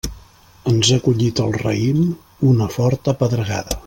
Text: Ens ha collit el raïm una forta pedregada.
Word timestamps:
Ens 0.71 0.89
ha 0.95 0.97
collit 1.07 1.41
el 1.43 1.53
raïm 1.59 2.01
una 2.53 2.71
forta 2.79 3.15
pedregada. 3.21 3.79